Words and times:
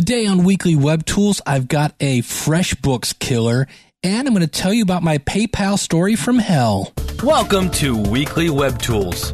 Today 0.00 0.24
on 0.24 0.44
Weekly 0.44 0.76
Web 0.76 1.04
Tools, 1.04 1.42
I've 1.44 1.68
got 1.68 1.94
a 2.00 2.22
FreshBooks 2.22 3.18
killer, 3.18 3.68
and 4.02 4.26
I'm 4.26 4.32
going 4.32 4.40
to 4.40 4.50
tell 4.50 4.72
you 4.72 4.82
about 4.82 5.02
my 5.02 5.18
PayPal 5.18 5.78
story 5.78 6.16
from 6.16 6.38
hell. 6.38 6.94
Welcome 7.22 7.70
to 7.72 7.98
Weekly 7.98 8.48
Web 8.48 8.78
Tools 8.78 9.30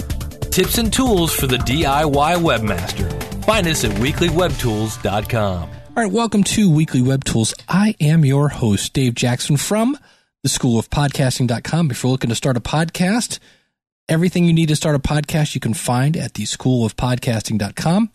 tips 0.51 0.79
and 0.79 0.93
tools 0.93 1.33
for 1.33 1.47
the 1.47 1.59
DIY 1.59 2.11
webmaster. 2.43 3.45
Find 3.45 3.69
us 3.69 3.85
at 3.85 3.93
weeklywebtools.com. 3.93 5.63
All 5.63 5.71
right, 5.95 6.11
welcome 6.11 6.43
to 6.43 6.69
Weekly 6.69 7.01
Web 7.01 7.23
Tools. 7.23 7.55
I 7.69 7.95
am 8.01 8.25
your 8.25 8.49
host, 8.49 8.93
Dave 8.93 9.15
Jackson 9.15 9.57
from 9.57 9.97
the 10.43 10.49
School 10.49 10.81
of 10.81 10.91
Podcasting.com. 10.91 11.93
If 11.93 12.03
you're 12.03 12.11
looking 12.11 12.31
to 12.31 12.35
start 12.35 12.57
a 12.57 12.61
podcast, 12.61 13.39
everything 14.09 14.47
you 14.47 14.53
need 14.53 14.71
to 14.71 14.77
start 14.77 14.97
a 14.97 14.99
podcast 14.99 15.55
you 15.55 15.61
can 15.61 15.75
find 15.75 16.17
at 16.17 16.35
the 16.35 16.45
School 16.45 16.85
of 16.85 16.97
Podcasting.com. 16.97 18.11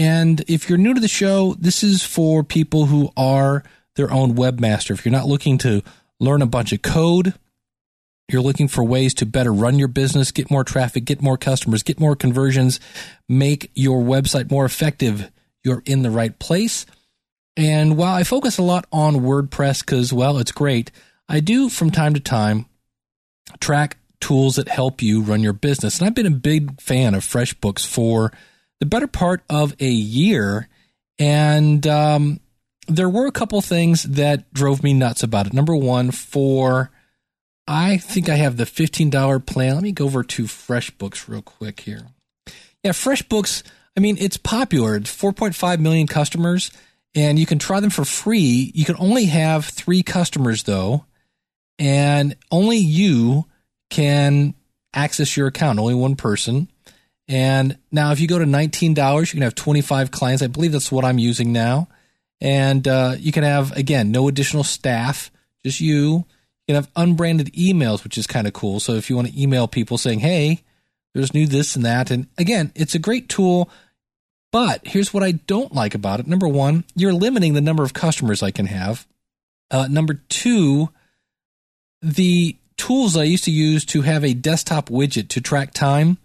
And 0.00 0.42
if 0.48 0.66
you're 0.66 0.78
new 0.78 0.94
to 0.94 1.00
the 1.00 1.08
show, 1.08 1.54
this 1.58 1.82
is 1.82 2.02
for 2.02 2.42
people 2.42 2.86
who 2.86 3.10
are 3.18 3.62
their 3.96 4.10
own 4.10 4.34
webmaster. 4.34 4.92
If 4.92 5.04
you're 5.04 5.12
not 5.12 5.26
looking 5.26 5.58
to 5.58 5.82
learn 6.18 6.40
a 6.40 6.46
bunch 6.46 6.72
of 6.72 6.80
code, 6.80 7.34
you're 8.26 8.40
looking 8.40 8.66
for 8.66 8.82
ways 8.82 9.12
to 9.14 9.26
better 9.26 9.52
run 9.52 9.78
your 9.78 9.88
business, 9.88 10.32
get 10.32 10.50
more 10.50 10.64
traffic, 10.64 11.04
get 11.04 11.20
more 11.20 11.36
customers, 11.36 11.82
get 11.82 12.00
more 12.00 12.16
conversions, 12.16 12.80
make 13.28 13.70
your 13.74 14.02
website 14.02 14.50
more 14.50 14.64
effective, 14.64 15.30
you're 15.64 15.82
in 15.84 16.00
the 16.00 16.10
right 16.10 16.38
place. 16.38 16.86
And 17.58 17.98
while 17.98 18.14
I 18.14 18.24
focus 18.24 18.56
a 18.56 18.62
lot 18.62 18.86
on 18.90 19.16
WordPress 19.16 19.80
because, 19.80 20.14
well, 20.14 20.38
it's 20.38 20.52
great, 20.52 20.90
I 21.28 21.40
do 21.40 21.68
from 21.68 21.90
time 21.90 22.14
to 22.14 22.20
time 22.20 22.64
track 23.60 23.98
tools 24.18 24.56
that 24.56 24.68
help 24.68 25.02
you 25.02 25.20
run 25.20 25.42
your 25.42 25.52
business. 25.52 25.98
And 25.98 26.06
I've 26.06 26.14
been 26.14 26.24
a 26.24 26.30
big 26.30 26.80
fan 26.80 27.14
of 27.14 27.22
FreshBooks 27.22 27.86
for 27.86 28.32
the 28.80 28.86
better 28.86 29.06
part 29.06 29.42
of 29.48 29.76
a 29.78 29.90
year. 29.90 30.68
And 31.18 31.86
um, 31.86 32.40
there 32.88 33.08
were 33.08 33.26
a 33.26 33.32
couple 33.32 33.60
things 33.60 34.02
that 34.04 34.52
drove 34.52 34.82
me 34.82 34.94
nuts 34.94 35.22
about 35.22 35.46
it. 35.46 35.52
Number 35.52 35.76
one, 35.76 36.10
for 36.10 36.90
I 37.68 37.98
think 37.98 38.28
I 38.28 38.34
have 38.34 38.56
the 38.56 38.64
$15 38.64 39.46
plan. 39.46 39.74
Let 39.74 39.84
me 39.84 39.92
go 39.92 40.06
over 40.06 40.24
to 40.24 40.44
FreshBooks 40.44 41.28
real 41.28 41.42
quick 41.42 41.80
here. 41.80 42.08
Yeah, 42.82 42.90
FreshBooks, 42.90 43.62
I 43.96 44.00
mean, 44.00 44.16
it's 44.18 44.36
popular. 44.38 44.96
It's 44.96 45.14
4.5 45.14 45.78
million 45.78 46.06
customers, 46.06 46.72
and 47.14 47.38
you 47.38 47.46
can 47.46 47.58
try 47.58 47.78
them 47.78 47.90
for 47.90 48.04
free. 48.04 48.72
You 48.74 48.84
can 48.84 48.96
only 48.98 49.26
have 49.26 49.66
three 49.66 50.02
customers, 50.02 50.64
though, 50.64 51.04
and 51.78 52.34
only 52.50 52.78
you 52.78 53.44
can 53.90 54.54
access 54.94 55.36
your 55.36 55.46
account, 55.46 55.78
only 55.78 55.94
one 55.94 56.16
person. 56.16 56.68
And 57.30 57.78
now, 57.92 58.10
if 58.10 58.18
you 58.18 58.26
go 58.26 58.40
to 58.40 58.44
$19, 58.44 59.20
you 59.20 59.26
can 59.26 59.42
have 59.42 59.54
25 59.54 60.10
clients. 60.10 60.42
I 60.42 60.48
believe 60.48 60.72
that's 60.72 60.90
what 60.90 61.04
I'm 61.04 61.18
using 61.18 61.52
now. 61.52 61.86
And 62.40 62.88
uh, 62.88 63.14
you 63.16 63.30
can 63.30 63.44
have, 63.44 63.70
again, 63.76 64.10
no 64.10 64.26
additional 64.26 64.64
staff, 64.64 65.30
just 65.64 65.80
you 65.80 65.94
You 65.94 66.24
can 66.66 66.74
have 66.74 66.90
unbranded 66.96 67.52
emails, 67.52 68.02
which 68.02 68.18
is 68.18 68.26
kind 68.26 68.48
of 68.48 68.52
cool. 68.52 68.80
So 68.80 68.94
if 68.94 69.08
you 69.08 69.14
want 69.14 69.28
to 69.28 69.40
email 69.40 69.68
people 69.68 69.96
saying, 69.96 70.18
hey, 70.18 70.64
there's 71.14 71.32
new 71.32 71.46
this 71.46 71.76
and 71.76 71.84
that. 71.84 72.10
And 72.10 72.26
again, 72.36 72.72
it's 72.74 72.96
a 72.96 72.98
great 72.98 73.28
tool. 73.28 73.70
But 74.50 74.84
here's 74.84 75.14
what 75.14 75.22
I 75.22 75.30
don't 75.30 75.72
like 75.72 75.94
about 75.94 76.18
it. 76.18 76.26
Number 76.26 76.48
one, 76.48 76.82
you're 76.96 77.12
limiting 77.12 77.54
the 77.54 77.60
number 77.60 77.84
of 77.84 77.94
customers 77.94 78.42
I 78.42 78.50
can 78.50 78.66
have. 78.66 79.06
Uh, 79.70 79.86
number 79.88 80.14
two, 80.28 80.88
the 82.02 82.56
tools 82.76 83.16
I 83.16 83.22
used 83.22 83.44
to 83.44 83.52
use 83.52 83.84
to 83.84 84.02
have 84.02 84.24
a 84.24 84.34
desktop 84.34 84.88
widget 84.88 85.28
to 85.28 85.40
track 85.40 85.72
time, 85.72 86.18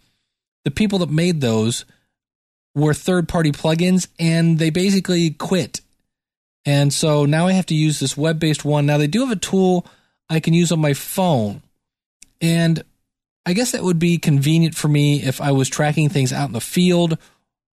the 0.66 0.72
people 0.72 1.00
that 1.00 1.10
made 1.10 1.40
those 1.40 1.86
were 2.74 2.94
third 2.94 3.30
party 3.30 3.52
plugins 3.52 4.08
and 4.20 4.60
they 4.60 4.70
basically 4.70 5.30
quit. 5.30 5.80
And 6.66 6.92
so 6.92 7.26
now 7.26 7.48
I 7.48 7.54
have 7.54 7.68
to 7.68 7.76
use 7.76 8.00
this 8.00 8.18
web 8.18 8.40
based 8.40 8.66
one. 8.66 8.86
Now 8.86 8.98
they 8.98 9.08
do 9.08 9.22
have 9.22 9.32
a 9.32 9.40
tool 9.40 9.86
I 10.30 10.40
can 10.40 10.54
use 10.54 10.72
on 10.72 10.80
my 10.80 10.94
phone. 10.94 11.62
And 12.42 12.84
I 13.46 13.54
guess 13.54 13.72
that 13.72 13.84
would 13.84 14.00
be 14.00 14.18
convenient 14.18 14.76
for 14.76 14.88
me 14.88 15.22
if 15.22 15.40
I 15.40 15.52
was 15.52 15.70
tracking 15.70 16.10
things 16.10 16.34
out 16.34 16.48
in 16.48 16.54
the 16.54 16.60
field 16.60 17.18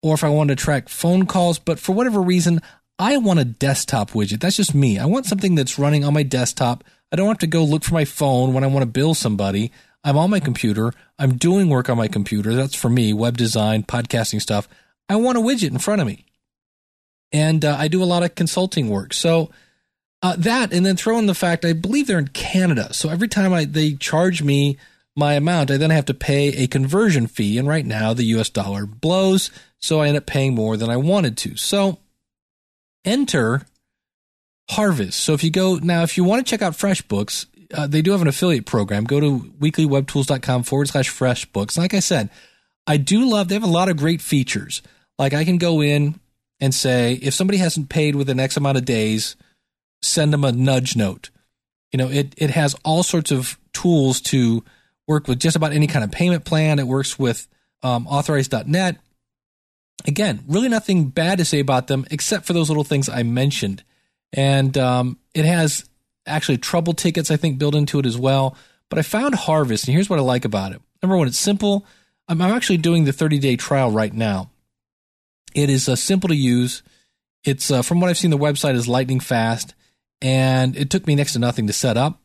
or 0.03 0.15
if 0.15 0.25
I 0.25 0.29
wanted 0.29 0.59
to 0.59 0.65
track 0.65 0.89
phone 0.89 1.27
calls. 1.27 1.59
But 1.59 1.79
for 1.79 1.93
whatever 1.93 2.21
reason, 2.21 2.61
I 2.99 3.17
want 3.17 3.39
a 3.39 3.45
desktop 3.45 4.11
widget. 4.11 4.41
That's 4.41 4.57
just 4.57 4.75
me. 4.75 4.99
I 4.99 5.07
want 5.07 5.27
something 5.27 5.55
that's 5.55 5.79
running 5.79 6.05
on 6.05 6.13
my 6.13 6.25
desktop. 6.25 6.85
I 7.13 7.17
don't 7.17 7.29
have 7.29 7.39
to 7.39 7.47
go 7.47 7.65
look 7.65 7.85
for 7.85 7.95
my 7.95 8.05
phone 8.05 8.53
when 8.53 8.65
I 8.65 8.69
want 8.69 8.83
to 8.83 8.91
bill 8.91 9.15
somebody. 9.15 9.71
I'm 10.03 10.17
on 10.17 10.31
my 10.31 10.41
computer. 10.41 10.93
I'm 11.19 11.37
doing 11.37 11.69
work 11.69 11.91
on 11.91 11.97
my 11.97 12.09
computer. 12.09 12.55
That's 12.55 12.75
for 12.75 12.89
me, 12.89 13.13
web 13.13 13.37
design, 13.37 13.83
podcasting 13.83 14.41
stuff. 14.41 14.69
I 15.09 15.17
want 15.17 15.39
a 15.39 15.41
widget 15.41 15.71
in 15.71 15.79
front 15.79 16.01
of 16.01 16.07
me. 16.07 16.25
And 17.33 17.65
uh, 17.65 17.77
I 17.79 17.89
do 17.89 18.03
a 18.03 18.05
lot 18.05 18.23
of 18.23 18.35
consulting 18.35 18.89
work. 18.89 19.13
So 19.13 19.51
uh, 20.23 20.37
that 20.39 20.73
and 20.73 20.85
then 20.85 20.97
throw 20.97 21.19
in 21.19 21.27
the 21.27 21.35
fact 21.35 21.65
I 21.65 21.73
believe 21.73 22.07
they're 22.07 22.19
in 22.19 22.29
Canada. 22.29 22.93
So 22.93 23.09
every 23.09 23.29
time 23.29 23.53
I 23.53 23.65
they 23.65 23.95
charge 23.95 24.43
me 24.43 24.79
my 25.17 25.35
amount, 25.35 25.71
I 25.71 25.77
then 25.77 25.91
have 25.91 26.07
to 26.07 26.15
pay 26.15 26.49
a 26.49 26.67
conversion 26.67 27.27
fee. 27.27 27.59
And 27.59 27.69
right 27.69 27.87
now 27.87 28.15
the 28.15 28.25
US 28.25 28.51
dollar 28.51 28.87
blows, 28.87 29.51
so 29.79 30.01
I 30.01 30.09
end 30.09 30.17
up 30.17 30.27
paying 30.27 30.55
more 30.55 30.77
than 30.77 30.91
I 30.91 30.97
wanted 30.97 31.37
to. 31.39 31.57
So 31.57 31.99
enter 33.05 33.63
Harvest. 34.71 35.19
So 35.19 35.33
if 35.33 35.43
you 35.43 35.51
go 35.51 35.77
now, 35.77 36.03
if 36.03 36.17
you 36.17 36.23
want 36.23 36.47
to 36.47 36.49
check 36.49 36.63
out 36.63 36.75
FreshBooks, 36.75 37.47
uh, 37.73 37.87
they 37.87 38.03
do 38.03 38.13
have 38.13 38.23
an 38.23 38.29
affiliate 38.29 38.67
program. 38.67 39.05
Go 39.05 39.21
to 39.21 39.41
weeklywebtools.com 39.61 40.63
forward 40.65 40.89
slash 40.89 41.11
FreshBooks. 41.11 41.79
Like 41.79 41.95
I 41.95 42.01
said, 42.01 42.31
I 42.87 42.97
do 42.97 43.29
love, 43.29 43.49
they 43.49 43.55
have 43.55 43.63
a 43.63 43.69
lot 43.69 43.89
of 43.89 43.97
great 43.97 44.21
features. 44.21 44.83
Like 45.19 45.35
I 45.35 45.45
can 45.45 45.59
go 45.59 45.83
in 45.83 46.19
and 46.61 46.75
say, 46.75 47.15
if 47.15 47.35
somebody 47.35 47.59
hasn't 47.59 47.89
paid 47.89 48.15
within 48.15 48.41
X 48.41 48.57
amount 48.57 48.79
of 48.79 48.85
days, 48.85 49.37
send 50.03 50.33
them 50.33 50.45
a 50.45 50.53
nudge 50.53 50.97
note. 50.97 51.31
You 51.93 51.99
know, 51.99 52.09
it, 52.09 52.35
it 52.37 52.51
has 52.51 52.75
all 52.85 53.03
sorts 53.03 53.31
of 53.31 53.59
tools 53.73 54.21
to 54.23 54.65
work 55.07 55.27
with 55.27 55.41
just 55.41 55.57
about 55.57 55.73
any 55.73 55.87
kind 55.87 56.05
of 56.05 56.11
payment 56.11 56.45
plan. 56.45 56.79
It 56.79 56.87
works 56.87 57.19
with 57.19 57.49
um, 57.83 58.07
authorize.net. 58.07 58.97
Again, 60.07 60.45
really 60.49 60.69
nothing 60.69 61.09
bad 61.09 61.39
to 61.39 61.45
say 61.45 61.61
about 61.61 61.87
them 61.89 62.07
except 62.11 62.47
for 62.47 62.53
those 62.53 62.69
little 62.69 62.85
things 62.85 63.09
I 63.09 63.23
mentioned. 63.23 63.83
And 64.33 64.77
um, 64.79 65.19
it 65.35 65.45
has 65.45 65.85
actually 66.27 66.59
trouble 66.59 66.93
tickets, 66.93 67.31
I 67.31 67.37
think, 67.37 67.59
built 67.59 67.75
into 67.75 67.99
it 67.99 68.07
as 68.07 68.19
well. 68.19 68.57
But 68.89 68.99
I 68.99 69.03
found 69.03 69.35
Harvest, 69.35 69.87
and 69.87 69.95
here's 69.95 70.11
what 70.11 70.19
I 70.19 70.23
like 70.23 70.45
about 70.45 70.73
it. 70.73 70.83
Number 71.03 71.17
one, 71.17 71.29
it's 71.29 71.39
simple. 71.39 71.87
I'm, 72.29 72.41
I'm 72.43 72.53
actually 72.53 72.79
doing 72.79 73.05
the 73.05 73.13
30 73.13 73.39
day 73.39 73.57
trial 73.57 73.91
right 73.91 74.13
now. 74.13 74.51
It 75.55 75.71
is 75.71 75.89
uh, 75.89 75.97
simple 75.97 76.29
to 76.29 76.37
use. 76.37 76.83
It's 77.45 77.71
uh, 77.71 77.83
from 77.83 78.01
what 78.01 78.11
I've 78.11 78.19
seen, 78.19 78.31
the 78.31 78.39
website 78.39 78.75
is 78.75 78.87
lightning 78.87 79.21
fast 79.21 79.75
and 80.23 80.77
it 80.77 80.91
took 80.91 81.07
me 81.07 81.15
next 81.15 81.33
to 81.33 81.39
nothing 81.39 81.67
to 81.67 81.73
set 81.73 81.97
up. 81.97 82.21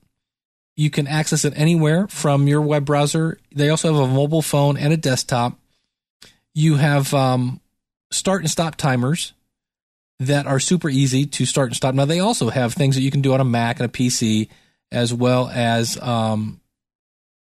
You 0.76 0.90
can 0.90 1.08
access 1.08 1.46
it 1.46 1.54
anywhere 1.56 2.08
from 2.08 2.48
your 2.48 2.62
web 2.62 2.86
browser. 2.86 3.40
They 3.56 3.70
also 3.70 3.94
have 3.94 4.10
a 4.10 4.14
mobile 4.14 4.42
phone 4.42 4.78
and 4.78 4.92
a 4.92 4.98
desktop. 4.98 5.58
You 6.54 6.76
have 6.76 7.14
um, 7.14 7.62
start 8.12 8.42
and 8.42 8.52
stop 8.52 8.76
timers 8.76 9.34
that 10.20 10.48
are 10.48 10.60
super 10.60 10.90
easy 10.90 11.26
to 11.26 11.46
start 11.46 11.70
and 11.70 11.76
stop. 11.76 11.94
Now, 11.94 12.06
they 12.06 12.20
also 12.20 12.50
have 12.50 12.74
things 12.74 12.96
that 12.96 13.02
you 13.02 13.12
can 13.12 13.22
do 13.22 13.34
on 13.34 13.42
a 13.42 13.46
Mac 13.46 13.80
and 13.80 13.90
a 13.90 13.92
PC, 13.92 14.50
as 14.92 15.14
well 15.14 15.50
as, 15.50 16.02
um, 16.02 16.62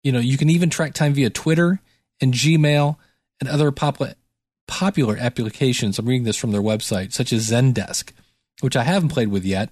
you 0.03 0.13
know, 0.13 0.21
you 0.21 0.39
can 0.39 0.51
even 0.51 0.71
track 0.71 0.95
time 0.95 1.15
via 1.15 1.31
Twitter 1.31 1.81
and 2.21 2.33
Gmail 2.33 2.97
and 3.41 3.49
other 3.49 3.71
popular 3.73 4.15
popular 4.69 5.17
applications. 5.19 5.99
I'm 5.99 6.07
reading 6.07 6.25
this 6.25 6.37
from 6.37 6.53
their 6.53 6.63
website, 6.63 7.13
such 7.13 7.33
as 7.33 7.51
Zendesk, 7.51 8.13
which 8.61 8.77
I 8.77 8.85
haven't 8.85 9.11
played 9.11 9.29
with 9.29 9.45
yet. 9.45 9.71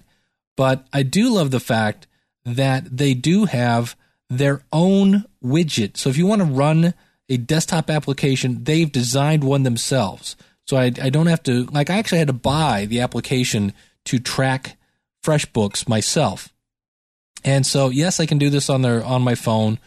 But 0.55 0.85
I 0.93 1.01
do 1.03 1.33
love 1.33 1.49
the 1.49 1.59
fact 1.59 2.07
that 2.45 2.97
they 2.97 3.13
do 3.13 3.45
have 3.45 3.95
their 4.29 4.63
own 4.71 5.25
widget. 5.43 5.97
So 5.97 6.09
if 6.09 6.17
you 6.17 6.27
want 6.27 6.41
to 6.41 6.45
run 6.45 6.93
a 7.29 7.37
desktop 7.37 7.89
application, 7.89 8.63
they've 8.63 8.91
designed 8.91 9.43
one 9.43 9.63
themselves. 9.63 10.35
So 10.71 10.77
I, 10.77 10.85
I 10.85 11.09
don't 11.09 11.27
have 11.27 11.43
to, 11.43 11.65
like, 11.65 11.89
I 11.89 11.97
actually 11.97 12.19
had 12.19 12.27
to 12.27 12.33
buy 12.33 12.85
the 12.85 13.01
application 13.01 13.73
to 14.05 14.19
track 14.19 14.77
FreshBooks 15.21 15.89
myself. 15.89 16.47
And 17.43 17.65
so, 17.65 17.89
yes, 17.89 18.21
I 18.21 18.25
can 18.25 18.37
do 18.37 18.49
this 18.49 18.69
on 18.69 18.81
their 18.81 19.03
on 19.03 19.21
my 19.21 19.35
phone, 19.35 19.79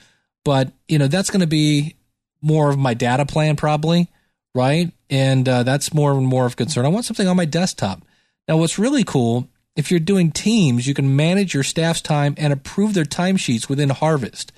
but 0.44 0.72
you 0.86 0.98
know 0.98 1.06
that's 1.06 1.30
going 1.30 1.40
to 1.40 1.46
be 1.46 1.96
more 2.42 2.68
of 2.68 2.76
my 2.76 2.92
data 2.92 3.24
plan 3.24 3.56
probably, 3.56 4.10
right? 4.54 4.92
And 5.08 5.48
uh, 5.48 5.62
that's 5.62 5.94
more 5.94 6.12
and 6.12 6.26
more 6.26 6.44
of 6.44 6.56
concern. 6.56 6.84
I 6.84 6.88
want 6.88 7.06
something 7.06 7.28
on 7.28 7.36
my 7.38 7.46
desktop. 7.46 8.02
Now, 8.46 8.58
what's 8.58 8.78
really 8.78 9.04
cool 9.04 9.48
if 9.76 9.90
you're 9.90 10.00
doing 10.00 10.32
teams, 10.32 10.86
you 10.86 10.92
can 10.92 11.16
manage 11.16 11.54
your 11.54 11.62
staff's 11.62 12.02
time 12.02 12.34
and 12.36 12.52
approve 12.52 12.92
their 12.92 13.06
timesheets 13.06 13.70
within 13.70 13.88
Harvest. 13.88 14.52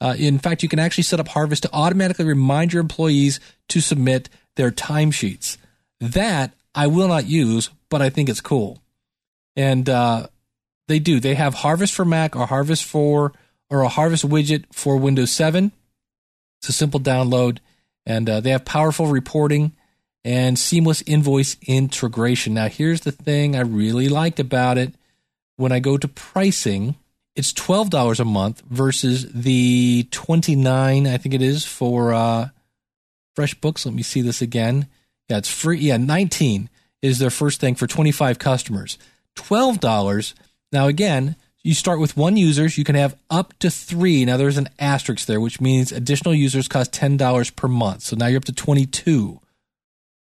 Uh, 0.00 0.14
in 0.16 0.38
fact, 0.38 0.62
you 0.62 0.68
can 0.68 0.78
actually 0.78 1.02
set 1.02 1.18
up 1.18 1.26
Harvest 1.26 1.64
to 1.64 1.70
automatically 1.72 2.26
remind 2.26 2.72
your 2.72 2.80
employees 2.80 3.40
to 3.70 3.80
submit 3.80 4.28
their 4.54 4.70
timesheets. 4.70 5.56
That 6.12 6.52
I 6.74 6.86
will 6.86 7.08
not 7.08 7.26
use, 7.26 7.70
but 7.88 8.02
I 8.02 8.10
think 8.10 8.28
it's 8.28 8.40
cool. 8.40 8.82
And 9.56 9.88
uh, 9.88 10.26
they 10.88 10.98
do. 10.98 11.20
They 11.20 11.34
have 11.34 11.54
Harvest 11.54 11.94
for 11.94 12.04
Mac 12.04 12.36
or 12.36 12.46
Harvest 12.46 12.84
for 12.84 13.32
or 13.70 13.80
a 13.80 13.88
Harvest 13.88 14.28
widget 14.28 14.64
for 14.72 14.96
Windows 14.96 15.32
7. 15.32 15.72
It's 16.60 16.68
a 16.68 16.72
simple 16.72 17.00
download, 17.00 17.58
and 18.04 18.28
uh, 18.28 18.40
they 18.40 18.50
have 18.50 18.64
powerful 18.64 19.06
reporting 19.06 19.72
and 20.24 20.58
seamless 20.58 21.02
invoice 21.06 21.56
integration. 21.66 22.54
Now, 22.54 22.68
here's 22.68 23.02
the 23.02 23.12
thing 23.12 23.56
I 23.56 23.60
really 23.60 24.08
liked 24.08 24.40
about 24.40 24.78
it. 24.78 24.94
When 25.56 25.72
I 25.72 25.78
go 25.78 25.96
to 25.96 26.08
pricing, 26.08 26.96
it's 27.34 27.52
$12 27.52 28.20
a 28.20 28.24
month 28.24 28.62
versus 28.68 29.30
the 29.32 30.06
29 30.10 31.06
I 31.06 31.16
think 31.16 31.34
it 31.34 31.42
is 31.42 31.64
for 31.64 32.12
uh, 32.12 32.48
FreshBooks. 33.36 33.86
Let 33.86 33.94
me 33.94 34.02
see 34.02 34.22
this 34.22 34.42
again. 34.42 34.88
Yeah, 35.28 35.38
it's 35.38 35.50
free. 35.50 35.78
Yeah, 35.78 35.96
19 35.96 36.68
is 37.02 37.18
their 37.18 37.30
first 37.30 37.60
thing 37.60 37.74
for 37.74 37.86
25 37.86 38.38
customers. 38.38 38.98
$12. 39.36 40.34
Now, 40.72 40.86
again, 40.86 41.36
you 41.62 41.74
start 41.74 41.98
with 41.98 42.16
one 42.16 42.36
users. 42.36 42.76
You 42.76 42.84
can 42.84 42.94
have 42.94 43.16
up 43.30 43.58
to 43.60 43.70
three. 43.70 44.24
Now, 44.24 44.36
there's 44.36 44.58
an 44.58 44.68
asterisk 44.78 45.26
there, 45.26 45.40
which 45.40 45.60
means 45.60 45.92
additional 45.92 46.34
users 46.34 46.68
cost 46.68 46.92
$10 46.92 47.56
per 47.56 47.68
month. 47.68 48.02
So 48.02 48.16
now 48.16 48.26
you're 48.26 48.38
up 48.38 48.44
to 48.44 48.52
22. 48.52 49.40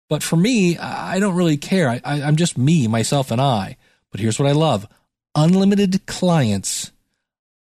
But 0.09 0.23
for 0.23 0.37
me, 0.37 0.79
I 0.79 1.19
don't 1.19 1.35
really 1.35 1.57
care. 1.57 1.89
I, 1.89 2.01
I, 2.05 2.23
I'm 2.23 2.37
just 2.37 2.59
me, 2.59 2.87
myself, 2.87 3.31
and 3.31 3.41
I. 3.41 3.77
But 4.11 4.21
here's 4.21 4.39
what 4.39 4.49
I 4.49 4.53
love 4.53 4.87
unlimited 5.35 6.05
clients, 6.07 6.93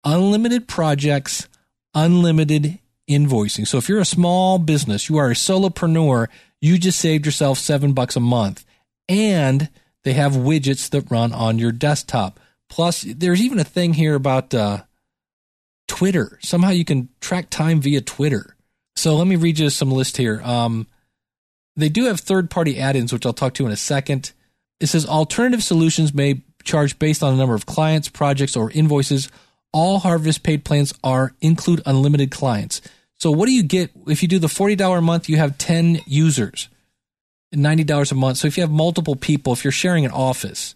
unlimited 0.05 0.69
projects, 0.69 1.49
unlimited 1.95 2.79
invoicing. 3.09 3.67
So 3.67 3.79
if 3.79 3.89
you're 3.89 4.01
a 4.01 4.05
small 4.05 4.59
business, 4.59 5.09
you 5.09 5.17
are 5.19 5.31
a 5.31 5.35
solopreneur, 5.35 6.29
you 6.61 6.79
just 6.79 6.99
saved 6.99 7.27
yourself 7.27 7.59
seven 7.59 7.93
bucks 7.93 8.17
a 8.17 8.21
month. 8.21 8.65
And 9.09 9.69
they 10.05 10.15
have 10.15 10.33
widgets 10.33 10.89
that 10.91 11.11
run 11.11 11.33
on 11.33 11.59
your 11.59 11.73
desktop. 11.73 12.41
Plus, 12.69 13.03
there's 13.03 13.43
even 13.43 13.59
a 13.59 13.65
thing 13.65 13.95
here 13.95 14.15
about 14.15 14.55
uh, 14.55 14.83
Twitter. 15.89 16.39
Somehow 16.43 16.71
you 16.71 16.85
can 16.85 17.09
track 17.21 17.51
time 17.51 17.81
via 17.81 18.01
Twitter. 18.01 18.57
So 18.97 19.17
let 19.17 19.27
me 19.27 19.37
read 19.37 19.59
you 19.59 19.71
some 19.71 19.91
list 19.91 20.17
here. 20.17 20.41
Um, 20.43 20.87
they 21.77 21.89
do 21.89 22.05
have 22.05 22.21
third 22.21 22.51
party 22.51 22.79
add 22.79 22.97
ins, 22.97 23.13
which 23.13 23.27
I'll 23.27 23.33
talk 23.33 23.55
to 23.55 23.67
in 23.67 23.73
a 23.73 23.77
second. 23.77 24.33
It 24.81 24.87
says 24.87 25.07
alternative 25.07 25.63
solutions 25.63 26.13
may 26.13 26.43
charge 26.65 26.99
based 26.99 27.23
on 27.23 27.33
the 27.33 27.39
number 27.39 27.55
of 27.55 27.67
clients, 27.67 28.09
projects, 28.09 28.57
or 28.57 28.71
invoices. 28.71 29.29
All 29.73 29.99
Harvest 29.99 30.43
paid 30.43 30.65
plans 30.65 30.93
are 31.03 31.35
include 31.41 31.83
unlimited 31.87 32.31
clients. 32.31 32.83
So 33.15 33.31
what 33.31 33.47
do 33.47 33.53
you 33.53 33.63
get 33.63 33.91
if 34.07 34.23
you 34.23 34.29
do 34.29 34.39
the 34.39 34.49
$40 34.49 34.99
a 34.99 35.01
month, 35.01 35.29
you 35.29 35.37
have 35.37 35.57
10 35.57 36.01
users, 36.07 36.69
$90 37.55 38.13
a 38.13 38.15
month. 38.15 38.39
So 38.39 38.49
if 38.49 38.57
you 38.57 38.63
have 38.63 38.71
multiple 38.71 39.17
people, 39.17 39.53
if 39.53 39.65
you're 39.65 39.73
sharing 39.73 40.05
an 40.05 40.11
office 40.11 40.75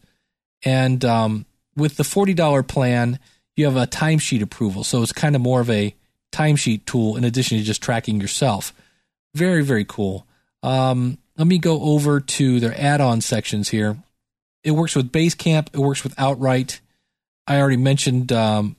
and 0.64 1.04
um, 1.04 1.46
with 1.76 1.96
the 1.96 2.04
$40 2.04 2.66
plan, 2.66 3.18
you 3.56 3.64
have 3.64 3.76
a 3.76 3.86
timesheet 3.86 4.42
approval. 4.42 4.84
So 4.84 5.02
it's 5.02 5.12
kind 5.12 5.34
of 5.34 5.42
more 5.42 5.60
of 5.60 5.70
a 5.70 5.94
timesheet 6.32 6.84
tool 6.84 7.16
in 7.16 7.24
addition 7.24 7.58
to 7.58 7.64
just 7.64 7.82
tracking 7.82 8.20
yourself. 8.20 8.72
Very, 9.34 9.62
very 9.62 9.84
cool. 9.84 10.26
Um, 10.62 11.18
let 11.36 11.46
me 11.46 11.58
go 11.58 11.80
over 11.82 12.20
to 12.20 12.60
their 12.60 12.78
add-on 12.80 13.20
sections 13.20 13.68
here. 13.68 13.96
It 14.64 14.72
works 14.72 14.96
with 14.96 15.12
Basecamp. 15.12 15.68
It 15.72 15.78
works 15.78 16.02
with 16.02 16.18
Outright. 16.18 16.80
I 17.46 17.58
already 17.58 17.76
mentioned 17.76 18.32
um, 18.32 18.76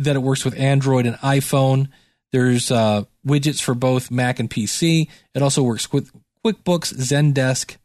that 0.00 0.16
it 0.16 0.22
works 0.22 0.44
with 0.44 0.58
Android 0.58 1.06
and 1.06 1.16
iPhone. 1.16 1.88
There's 2.32 2.70
uh, 2.70 3.04
widgets 3.26 3.60
for 3.60 3.74
both 3.74 4.10
Mac 4.10 4.40
and 4.40 4.50
PC. 4.50 5.08
It 5.34 5.42
also 5.42 5.62
works 5.62 5.92
with 5.92 6.10
QuickBooks, 6.44 6.94
Zendesk. 6.94 7.76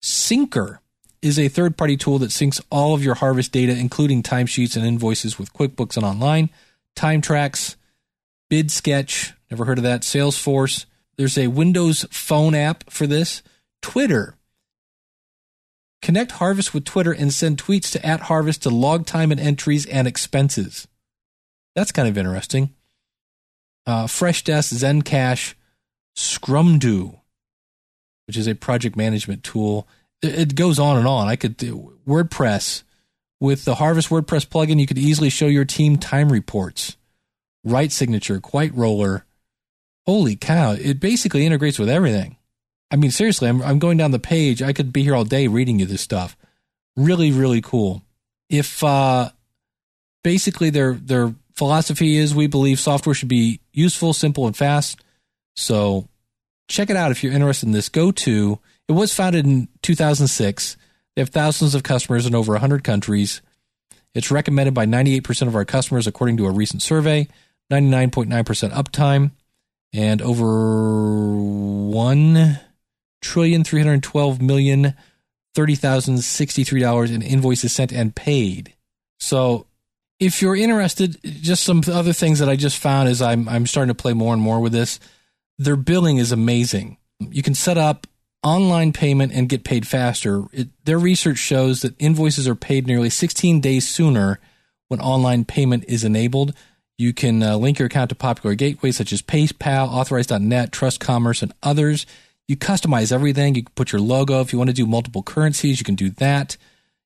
Syncer 0.00 0.78
is 1.20 1.38
a 1.38 1.48
third 1.48 1.76
party 1.76 1.96
tool 1.96 2.20
that 2.20 2.30
syncs 2.30 2.60
all 2.70 2.94
of 2.94 3.02
your 3.02 3.16
harvest 3.16 3.50
data, 3.50 3.72
including 3.72 4.22
timesheets 4.22 4.76
and 4.76 4.86
invoices, 4.86 5.38
with 5.38 5.52
QuickBooks 5.52 5.96
and 5.96 6.06
online. 6.06 6.50
Time 6.94 7.20
Tracks, 7.20 7.76
Bidsketch, 8.50 9.32
never 9.50 9.64
heard 9.64 9.78
of 9.78 9.84
that. 9.84 10.02
Salesforce, 10.02 10.86
there's 11.16 11.36
a 11.36 11.48
Windows 11.48 12.06
phone 12.10 12.54
app 12.54 12.88
for 12.88 13.06
this. 13.06 13.42
Twitter. 13.82 14.36
Connect 16.00 16.32
Harvest 16.32 16.72
with 16.72 16.84
Twitter 16.84 17.12
and 17.12 17.32
send 17.32 17.60
tweets 17.60 17.90
to 17.92 18.06
at 18.06 18.20
Harvest 18.22 18.62
to 18.62 18.70
log 18.70 19.06
time 19.06 19.32
and 19.32 19.40
entries 19.40 19.86
and 19.86 20.06
expenses. 20.06 20.86
That's 21.78 21.92
kind 21.92 22.08
of 22.08 22.18
interesting. 22.18 22.70
Uh, 23.86 24.06
Freshdesk, 24.06 24.74
Zencash, 24.74 25.54
Scrumdo, 26.16 27.20
which 28.26 28.36
is 28.36 28.48
a 28.48 28.56
project 28.56 28.96
management 28.96 29.44
tool. 29.44 29.86
It, 30.20 30.38
it 30.38 30.54
goes 30.56 30.80
on 30.80 30.96
and 30.96 31.06
on. 31.06 31.28
I 31.28 31.36
could 31.36 31.56
do 31.56 31.96
WordPress. 32.04 32.82
With 33.40 33.64
the 33.64 33.76
Harvest 33.76 34.08
WordPress 34.08 34.48
plugin, 34.48 34.80
you 34.80 34.88
could 34.88 34.98
easily 34.98 35.30
show 35.30 35.46
your 35.46 35.64
team 35.64 35.96
time 35.98 36.32
reports. 36.32 36.96
Right 37.62 37.92
Signature, 37.92 38.40
Quote 38.40 38.72
Roller, 38.72 39.24
holy 40.04 40.34
cow, 40.34 40.72
it 40.72 40.98
basically 40.98 41.46
integrates 41.46 41.78
with 41.78 41.88
everything. 41.88 42.38
I 42.90 42.96
mean, 42.96 43.12
seriously, 43.12 43.48
I'm, 43.48 43.62
I'm 43.62 43.78
going 43.78 43.98
down 43.98 44.10
the 44.10 44.18
page. 44.18 44.62
I 44.62 44.72
could 44.72 44.92
be 44.92 45.04
here 45.04 45.14
all 45.14 45.22
day 45.22 45.46
reading 45.46 45.78
you 45.78 45.86
this 45.86 46.00
stuff. 46.00 46.36
Really, 46.96 47.30
really 47.30 47.60
cool. 47.60 48.02
If 48.50 48.82
uh, 48.82 49.30
basically 50.24 50.70
their 50.70 50.94
their 50.94 51.34
philosophy 51.58 52.16
is, 52.16 52.34
we 52.34 52.46
believe 52.46 52.80
software 52.80 53.14
should 53.14 53.28
be 53.28 53.60
useful, 53.72 54.12
simple, 54.12 54.46
and 54.46 54.56
fast. 54.56 55.00
So 55.56 56.08
check 56.68 56.88
it 56.88 56.96
out 56.96 57.10
if 57.10 57.22
you're 57.22 57.32
interested 57.32 57.66
in 57.66 57.72
this. 57.72 57.88
Go 57.88 58.12
to 58.12 58.58
it 58.88 58.92
was 58.92 59.12
founded 59.12 59.44
in 59.44 59.68
2006. 59.82 60.76
They 61.14 61.20
have 61.22 61.28
thousands 61.28 61.74
of 61.74 61.82
customers 61.82 62.24
in 62.24 62.34
over 62.34 62.52
100 62.52 62.84
countries. 62.84 63.42
It's 64.14 64.30
recommended 64.30 64.72
by 64.72 64.86
98% 64.86 65.48
of 65.48 65.54
our 65.54 65.66
customers, 65.66 66.06
according 66.06 66.38
to 66.38 66.46
a 66.46 66.50
recent 66.50 66.80
survey. 66.80 67.28
99.9% 67.70 68.72
uptime 68.72 69.32
and 69.92 70.22
over 70.22 71.36
one 71.36 72.60
trillion 73.20 73.64
three 73.64 73.82
hundred 73.82 74.02
twelve 74.02 74.40
million 74.40 74.94
thirty 75.54 75.74
thousand 75.74 76.18
sixty 76.18 76.64
three 76.64 76.80
dollars 76.80 77.10
in 77.10 77.22
invoices 77.22 77.72
sent 77.72 77.92
and 77.92 78.14
paid. 78.14 78.74
So 79.18 79.66
if 80.20 80.42
you're 80.42 80.56
interested, 80.56 81.18
just 81.22 81.62
some 81.62 81.82
other 81.90 82.12
things 82.12 82.40
that 82.40 82.48
I 82.48 82.56
just 82.56 82.78
found 82.78 83.08
as 83.08 83.22
I'm 83.22 83.48
I'm 83.48 83.66
starting 83.66 83.94
to 83.94 84.00
play 84.00 84.12
more 84.12 84.32
and 84.32 84.42
more 84.42 84.60
with 84.60 84.72
this. 84.72 84.98
Their 85.58 85.76
billing 85.76 86.18
is 86.18 86.32
amazing. 86.32 86.98
You 87.20 87.42
can 87.42 87.54
set 87.54 87.78
up 87.78 88.06
online 88.42 88.92
payment 88.92 89.32
and 89.32 89.48
get 89.48 89.64
paid 89.64 89.86
faster. 89.86 90.44
It, 90.52 90.68
their 90.84 90.98
research 90.98 91.38
shows 91.38 91.82
that 91.82 91.94
invoices 91.98 92.46
are 92.46 92.54
paid 92.54 92.86
nearly 92.86 93.10
16 93.10 93.60
days 93.60 93.88
sooner 93.88 94.38
when 94.88 95.00
online 95.00 95.44
payment 95.44 95.84
is 95.88 96.04
enabled. 96.04 96.54
You 96.96 97.12
can 97.12 97.42
uh, 97.42 97.56
link 97.56 97.78
your 97.78 97.86
account 97.86 98.10
to 98.10 98.14
popular 98.14 98.54
gateways 98.54 98.96
such 98.96 99.12
as 99.12 99.22
PayPal, 99.22 99.88
Authorize.net, 99.88 100.72
Trust 100.72 101.00
Commerce, 101.00 101.42
and 101.42 101.52
others. 101.62 102.06
You 102.48 102.56
customize 102.56 103.12
everything. 103.12 103.54
You 103.54 103.64
can 103.64 103.72
put 103.74 103.92
your 103.92 104.00
logo. 104.00 104.40
If 104.40 104.52
you 104.52 104.58
want 104.58 104.70
to 104.70 104.74
do 104.74 104.86
multiple 104.86 105.22
currencies, 105.22 105.78
you 105.78 105.84
can 105.84 105.94
do 105.94 106.10
that. 106.10 106.56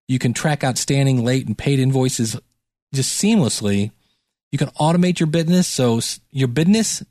You 0.09 0.19
can 0.19 0.33
track 0.33 0.65
outstanding, 0.65 1.25
late, 1.25 1.47
and 1.47 1.57
paid 1.57 1.79
invoices 1.79 2.39
just 2.93 3.23
seamlessly. 3.23 3.91
You 4.51 4.59
can 4.59 4.69
automate 4.71 5.19
your 5.19 5.27
business. 5.27 5.67
So 5.67 6.01
your 6.31 6.49
business, 6.49 7.03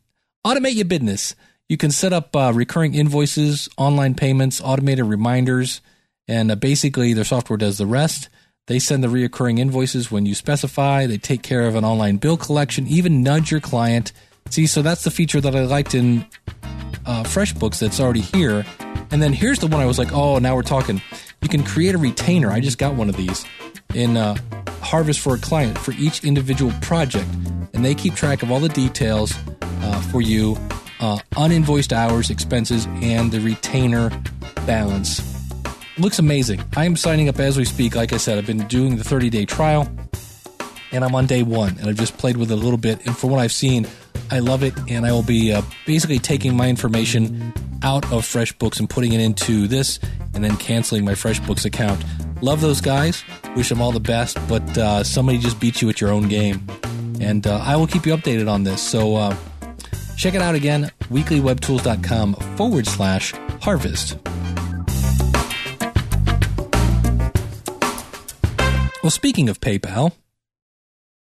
automate 0.45 0.75
your 0.75 0.85
business. 0.85 1.35
You 1.67 1.77
can 1.77 1.91
set 1.91 2.13
up 2.13 2.35
uh, 2.35 2.51
recurring 2.53 2.95
invoices, 2.95 3.69
online 3.77 4.13
payments, 4.13 4.61
automated 4.61 5.05
reminders, 5.05 5.81
and 6.27 6.51
uh, 6.51 6.55
basically 6.55 7.13
their 7.13 7.23
software 7.23 7.57
does 7.57 7.77
the 7.77 7.85
rest. 7.85 8.29
They 8.67 8.77
send 8.77 9.03
the 9.03 9.07
reoccurring 9.07 9.57
invoices 9.57 10.11
when 10.11 10.25
you 10.25 10.35
specify. 10.35 11.07
They 11.07 11.17
take 11.17 11.41
care 11.41 11.67
of 11.67 11.75
an 11.75 11.83
online 11.83 12.17
bill 12.17 12.37
collection, 12.37 12.87
even 12.87 13.23
nudge 13.23 13.51
your 13.51 13.59
client. 13.59 14.11
See, 14.49 14.67
so 14.67 14.81
that's 14.81 15.03
the 15.03 15.11
feature 15.11 15.41
that 15.41 15.55
I 15.55 15.63
liked 15.63 15.95
in 15.95 16.25
uh, 17.05 17.23
FreshBooks 17.23 17.79
that's 17.79 17.99
already 17.99 18.21
here. 18.21 18.65
And 19.09 19.21
then 19.21 19.33
here's 19.33 19.59
the 19.59 19.67
one 19.67 19.81
I 19.81 19.85
was 19.85 19.97
like, 19.97 20.13
oh, 20.13 20.39
now 20.39 20.55
we're 20.55 20.61
talking. 20.61 21.01
You 21.41 21.49
can 21.49 21.63
create 21.63 21.95
a 21.95 21.97
retainer. 21.97 22.51
I 22.51 22.59
just 22.59 22.77
got 22.77 22.95
one 22.95 23.09
of 23.09 23.17
these 23.17 23.45
in 23.95 24.17
uh, 24.17 24.35
Harvest 24.81 25.19
for 25.19 25.35
a 25.35 25.37
client 25.37 25.77
for 25.77 25.91
each 25.93 26.23
individual 26.23 26.73
project. 26.81 27.27
And 27.73 27.85
they 27.85 27.95
keep 27.95 28.15
track 28.15 28.43
of 28.43 28.51
all 28.51 28.59
the 28.59 28.69
details 28.69 29.33
uh, 29.61 30.01
for 30.11 30.21
you 30.21 30.57
uh, 30.99 31.17
uninvoiced 31.35 31.93
hours, 31.93 32.29
expenses, 32.29 32.85
and 33.01 33.31
the 33.31 33.39
retainer 33.39 34.09
balance 34.65 35.21
looks 35.97 36.19
amazing. 36.19 36.63
I 36.75 36.85
am 36.85 36.95
signing 36.95 37.29
up 37.29 37.39
as 37.39 37.57
we 37.57 37.65
speak. 37.65 37.95
Like 37.95 38.13
I 38.13 38.17
said, 38.17 38.37
I've 38.37 38.47
been 38.47 38.67
doing 38.67 38.97
the 38.97 39.03
30 39.03 39.29
day 39.29 39.45
trial 39.45 39.89
and 40.91 41.03
I'm 41.03 41.15
on 41.15 41.25
day 41.25 41.43
one 41.43 41.77
and 41.79 41.89
I've 41.89 41.97
just 41.97 42.17
played 42.17 42.37
with 42.37 42.51
it 42.51 42.53
a 42.53 42.57
little 42.57 42.77
bit. 42.77 43.05
And 43.05 43.15
from 43.15 43.29
what 43.31 43.39
I've 43.39 43.51
seen, 43.51 43.87
I 44.29 44.39
love 44.39 44.63
it. 44.63 44.73
And 44.89 45.05
I 45.05 45.11
will 45.11 45.23
be 45.23 45.53
uh, 45.53 45.61
basically 45.85 46.19
taking 46.19 46.55
my 46.55 46.69
information 46.69 47.53
out 47.83 48.05
of 48.05 48.23
FreshBooks 48.23 48.79
and 48.79 48.89
putting 48.89 49.13
it 49.13 49.19
into 49.19 49.67
this 49.67 49.99
and 50.33 50.43
then 50.43 50.55
canceling 50.57 51.05
my 51.05 51.13
FreshBooks 51.13 51.65
account. 51.65 52.03
Love 52.41 52.61
those 52.61 52.81
guys. 52.81 53.23
Wish 53.55 53.69
them 53.69 53.81
all 53.81 53.91
the 53.91 53.99
best. 53.99 54.37
But 54.47 54.77
uh, 54.77 55.03
somebody 55.03 55.37
just 55.37 55.59
beat 55.59 55.81
you 55.81 55.89
at 55.89 56.01
your 56.01 56.11
own 56.11 56.27
game. 56.27 56.65
And 57.19 57.45
uh, 57.45 57.57
I 57.57 57.75
will 57.75 57.87
keep 57.87 58.05
you 58.05 58.15
updated 58.15 58.49
on 58.49 58.63
this. 58.63 58.81
So 58.81 59.15
uh, 59.15 59.35
check 60.17 60.33
it 60.33 60.41
out 60.41 60.55
again 60.55 60.91
weeklywebtools.com 61.09 62.33
forward 62.55 62.87
slash 62.87 63.33
harvest. 63.61 64.17
Well, 69.03 69.09
speaking 69.09 69.49
of 69.49 69.59
PayPal, 69.59 70.13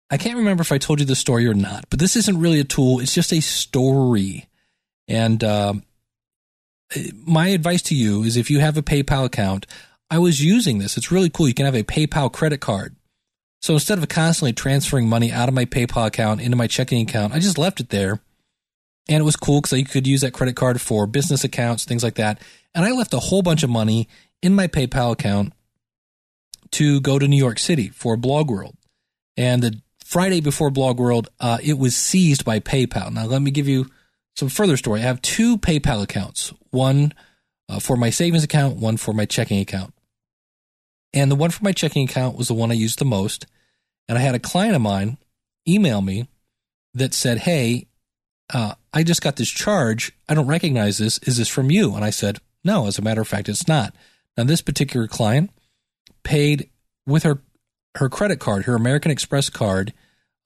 I 0.09 0.17
can't 0.17 0.37
remember 0.37 0.61
if 0.61 0.71
I 0.71 0.77
told 0.77 0.99
you 0.99 1.05
the 1.05 1.15
story 1.15 1.47
or 1.47 1.53
not, 1.53 1.85
but 1.89 1.99
this 1.99 2.15
isn't 2.15 2.39
really 2.39 2.59
a 2.59 2.63
tool. 2.63 2.99
It's 2.99 3.13
just 3.13 3.33
a 3.33 3.41
story. 3.41 4.47
And 5.07 5.43
uh, 5.43 5.73
my 7.25 7.49
advice 7.49 7.81
to 7.83 7.95
you 7.95 8.23
is 8.23 8.37
if 8.37 8.49
you 8.49 8.59
have 8.59 8.77
a 8.77 8.81
PayPal 8.81 9.25
account, 9.25 9.65
I 10.09 10.19
was 10.19 10.43
using 10.43 10.77
this. 10.77 10.95
It's 10.95 11.11
really 11.11 11.29
cool. 11.29 11.47
You 11.47 11.53
can 11.53 11.65
have 11.65 11.75
a 11.75 11.83
PayPal 11.83 12.31
credit 12.31 12.61
card. 12.61 12.95
So 13.61 13.73
instead 13.73 13.97
of 13.97 14.07
constantly 14.07 14.53
transferring 14.53 15.09
money 15.09 15.31
out 15.31 15.49
of 15.49 15.55
my 15.55 15.65
PayPal 15.65 16.07
account 16.07 16.41
into 16.41 16.55
my 16.55 16.67
checking 16.67 17.01
account, 17.01 17.33
I 17.33 17.39
just 17.39 17.57
left 17.57 17.79
it 17.79 17.89
there. 17.89 18.21
And 19.09 19.19
it 19.19 19.25
was 19.25 19.35
cool 19.35 19.61
because 19.61 19.77
you 19.77 19.85
could 19.85 20.07
use 20.07 20.21
that 20.21 20.33
credit 20.33 20.55
card 20.55 20.79
for 20.79 21.07
business 21.07 21.43
accounts, 21.43 21.85
things 21.85 22.03
like 22.03 22.15
that. 22.15 22.41
And 22.75 22.85
I 22.85 22.91
left 22.91 23.13
a 23.13 23.19
whole 23.19 23.41
bunch 23.41 23.63
of 23.63 23.69
money 23.69 24.07
in 24.41 24.53
my 24.53 24.67
PayPal 24.67 25.13
account 25.13 25.53
to 26.71 27.01
go 27.01 27.17
to 27.17 27.27
New 27.27 27.37
York 27.37 27.59
City 27.59 27.89
for 27.89 28.15
BlogWorld. 28.17 28.75
And 29.35 29.63
the 29.63 29.81
Friday 30.07 30.39
before 30.39 30.69
BlogWorld, 30.69 31.27
uh, 31.41 31.57
it 31.61 31.77
was 31.77 31.93
seized 31.93 32.45
by 32.45 32.61
PayPal. 32.61 33.11
Now, 33.11 33.25
let 33.25 33.41
me 33.41 33.51
give 33.51 33.67
you 33.67 33.87
some 34.37 34.47
further 34.47 34.77
story. 34.77 35.01
I 35.01 35.03
have 35.03 35.21
two 35.21 35.57
PayPal 35.57 36.01
accounts 36.01 36.53
one 36.71 37.13
uh, 37.67 37.81
for 37.81 37.97
my 37.97 38.09
savings 38.09 38.45
account, 38.45 38.77
one 38.77 38.95
for 38.95 39.13
my 39.13 39.25
checking 39.25 39.59
account. 39.59 39.93
And 41.13 41.29
the 41.29 41.35
one 41.35 41.49
for 41.49 41.61
my 41.61 41.73
checking 41.73 42.07
account 42.07 42.37
was 42.37 42.47
the 42.47 42.53
one 42.53 42.71
I 42.71 42.75
used 42.75 42.99
the 42.99 43.05
most. 43.05 43.47
And 44.07 44.17
I 44.17 44.21
had 44.21 44.33
a 44.33 44.39
client 44.39 44.77
of 44.77 44.81
mine 44.81 45.17
email 45.67 46.01
me 46.01 46.29
that 46.93 47.13
said, 47.13 47.39
Hey, 47.39 47.87
uh, 48.53 48.75
I 48.93 49.03
just 49.03 49.21
got 49.21 49.35
this 49.35 49.49
charge. 49.49 50.13
I 50.29 50.35
don't 50.35 50.47
recognize 50.47 50.99
this. 50.99 51.17
Is 51.23 51.35
this 51.35 51.49
from 51.49 51.69
you? 51.69 51.95
And 51.95 52.05
I 52.05 52.11
said, 52.11 52.39
No, 52.63 52.87
as 52.87 52.97
a 52.97 53.01
matter 53.01 53.19
of 53.19 53.27
fact, 53.27 53.49
it's 53.49 53.67
not. 53.67 53.93
Now, 54.37 54.45
this 54.45 54.61
particular 54.61 55.05
client 55.09 55.49
paid 56.23 56.69
with 57.05 57.23
her 57.23 57.41
her 57.97 58.09
credit 58.09 58.39
card, 58.39 58.65
her 58.65 58.75
American 58.75 59.11
Express 59.11 59.49
card, 59.49 59.93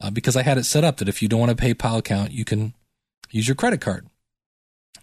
uh, 0.02 0.10
because 0.10 0.36
I 0.36 0.44
had 0.44 0.58
it 0.58 0.66
set 0.66 0.84
up 0.84 0.98
that 0.98 1.10
if 1.10 1.22
you 1.22 1.30
don't 1.30 1.40
want 1.40 1.52
a 1.52 1.56
PayPal 1.56 2.00
account, 2.00 2.32
you 2.32 2.44
can 2.44 2.74
use 3.30 3.48
your 3.48 3.56
credit 3.56 3.82
card. 3.82 4.08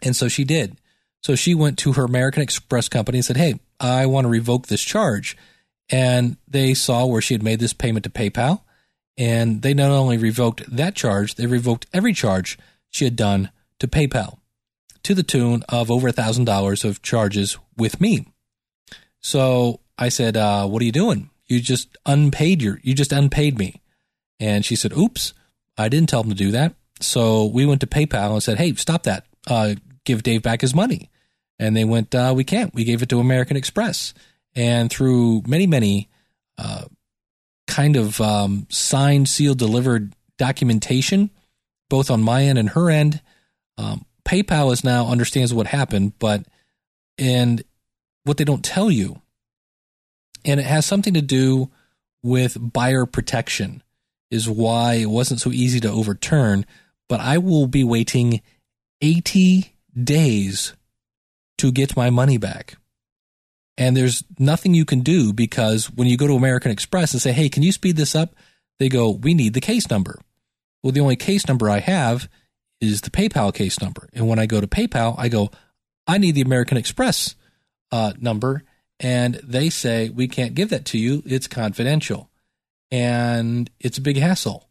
And 0.03 0.15
so 0.15 0.29
she 0.29 0.45
did. 0.45 0.79
So 1.23 1.35
she 1.35 1.55
went 1.55 1.79
to 1.79 1.95
her 1.95 2.05
American 2.05 2.43
Express 2.43 2.89
company 2.89 3.19
and 3.19 3.25
said, 3.25 3.37
Hey, 3.37 3.61
I 3.81 4.07
want 4.07 4.25
to 4.25 4.29
revoke 4.29 4.67
this 4.67 4.83
charge. 4.83 5.37
And 5.91 6.37
they 6.47 6.75
saw 6.75 7.07
where 7.07 7.23
she 7.23 7.35
had 7.35 7.43
made 7.43 7.61
this 7.61 7.73
payment 7.73 8.05
to 8.05 8.11
PayPal. 8.11 8.63
And 9.17 9.63
they 9.63 9.75
not 9.75 9.91
only 9.91 10.17
revoked 10.17 10.65
that 10.75 10.95
charge, 10.95 11.35
they 11.35 11.47
revoked 11.47 11.87
every 11.93 12.13
charge 12.13 12.59
she 12.91 13.05
had 13.05 13.17
done 13.17 13.51
to 13.81 13.89
PayPal 13.89 14.39
to 15.03 15.15
the 15.15 15.23
tune 15.23 15.65
of 15.69 15.91
over 15.91 16.09
a 16.09 16.13
$1,000 16.13 16.85
of 16.85 17.03
charges 17.03 17.59
with 17.77 18.01
me. 18.01 18.27
So 19.21 19.81
I 19.97 20.09
said, 20.09 20.37
uh, 20.37 20.67
What 20.67 20.83
are 20.83 20.85
you 20.85 20.93
doing? 20.93 21.31
You 21.49 21.61
just 21.61 21.97
unpaid 22.07 22.63
your, 22.63 22.79
you 22.83 22.95
just 22.95 23.13
unpaid 23.13 23.59
me. 23.59 23.81
And 24.39 24.65
she 24.65 24.77
said, 24.77 24.93
Oops, 24.93 25.33
I 25.77 25.89
didn't 25.89 26.09
tell 26.09 26.23
them 26.23 26.31
to 26.31 26.37
do 26.37 26.51
that. 26.53 26.75
So 27.01 27.47
we 27.47 27.67
went 27.67 27.81
to 27.81 27.87
PayPal 27.87 28.33
and 28.33 28.43
said, 28.43 28.59
Hey, 28.59 28.75
stop 28.75 29.05
that. 29.05 29.27
Uh, 29.47 29.75
give 30.05 30.23
Dave 30.23 30.43
back 30.43 30.61
his 30.61 30.75
money. 30.75 31.11
And 31.59 31.77
they 31.77 31.85
went, 31.85 32.15
uh, 32.15 32.33
We 32.37 32.45
can't. 32.45 32.75
We 32.75 32.85
gave 32.85 33.03
it 33.03 33.09
to 33.09 33.21
American 33.21 33.57
Express. 33.57 34.15
And 34.55 34.91
through 34.91 35.43
many, 35.47 35.67
many 35.67 36.09
uh, 36.57 36.85
kind 37.67 37.97
of 37.97 38.21
um, 38.21 38.67
signed, 38.71 39.29
sealed, 39.29 39.59
delivered 39.59 40.13
documentation, 40.37 41.31
both 41.89 42.11
on 42.11 42.23
my 42.23 42.45
end 42.45 42.59
and 42.59 42.71
her 42.71 42.91
end, 42.91 43.21
um, 43.77 44.05
PayPal 44.25 44.73
is 44.73 44.85
now 44.85 45.07
understands 45.07 45.55
what 45.55 45.69
happened, 45.69 46.19
but 46.19 46.45
and 47.17 47.63
what 48.25 48.37
they 48.37 48.45
don't 48.45 48.65
tell 48.65 48.91
you, 48.91 49.23
and 50.49 50.59
it 50.59 50.67
has 50.67 50.87
something 50.87 51.15
to 51.15 51.23
do 51.23 51.71
with 52.23 52.73
buyer 52.73 53.07
protection, 53.07 53.83
is 54.31 54.49
why 54.49 54.95
it 54.95 55.11
wasn't 55.11 55.41
so 55.41 55.53
easy 55.53 55.79
to 55.81 55.91
overturn. 55.91 56.65
But 57.09 57.21
I 57.21 57.39
will 57.39 57.67
be 57.67 57.85
waiting 57.85 58.41
80 59.01 59.75
days 60.03 60.75
to 61.59 61.71
get 61.71 61.97
my 61.97 62.11
money 62.11 62.39
back. 62.39 62.77
And 63.77 63.97
there's 63.97 64.25
nothing 64.39 64.75
you 64.75 64.85
can 64.85 65.01
do 65.01 65.33
because 65.33 65.91
when 65.91 66.09
you 66.09 66.17
go 66.17 66.27
to 66.27 66.35
American 66.35 66.73
Express 66.73 67.13
and 67.13 67.23
say, 67.23 67.33
hey, 67.33 67.49
can 67.49 67.63
you 67.63 67.71
speed 67.71 67.97
this 67.97 68.17
up? 68.17 68.35
They 68.79 68.89
go, 68.89 69.11
we 69.11 69.35
need 69.35 69.55
the 69.55 69.61
case 69.61 69.89
number. 69.91 70.21
Well, 70.83 70.93
the 70.93 71.01
only 71.01 71.17
case 71.17 71.47
number 71.47 71.69
I 71.69 71.81
have 71.81 72.29
is 72.81 73.03
the 73.03 73.11
PayPal 73.11 73.55
case 73.55 73.81
number. 73.81 74.09
And 74.15 74.27
when 74.27 74.39
I 74.39 74.47
go 74.47 74.61
to 74.61 74.67
PayPal, 74.67 75.15
I 75.19 75.29
go, 75.29 75.51
I 76.07 76.19
need 76.19 76.35
the 76.35 76.41
American 76.41 76.77
Express 76.79 77.35
uh, 77.93 78.15
number. 78.19 78.65
And 79.01 79.37
they 79.37 79.71
say, 79.71 80.09
we 80.09 80.27
can't 80.27 80.55
give 80.55 80.71
that 80.71 80.85
to 80.87 80.99
you. 80.99 81.23
It's 81.25 81.47
confidential. 81.47 82.31
And 82.91 83.71
it's 83.79 83.99
a 83.99 84.03
big 84.03 84.17
hassle, 84.17 84.69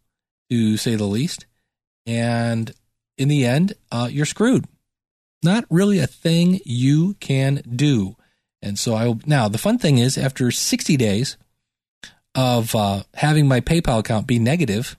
to 0.50 0.78
say 0.78 0.96
the 0.96 1.06
least. 1.06 1.46
And 2.06 2.74
in 3.18 3.28
the 3.28 3.46
end, 3.46 3.74
uh, 3.92 4.10
you're 4.12 4.26
screwed. 4.26 4.66
Not 5.44 5.66
really 5.70 6.00
a 6.00 6.08
thing 6.08 6.60
you 6.66 7.14
can 7.16 7.62
do. 7.76 8.16
And 8.62 8.78
so 8.80 8.96
I 8.96 9.14
now 9.26 9.48
the 9.48 9.60
fun 9.60 9.78
thing 9.78 10.00
is 10.00 10.18
after 10.18 10.50
60 10.50 10.98
days 10.98 11.38
of 12.34 12.76
uh, 12.76 13.04
having 13.14 13.48
my 13.48 13.62
PayPal 13.62 14.00
account 14.00 14.28
be 14.28 14.40
negative, 14.40 14.98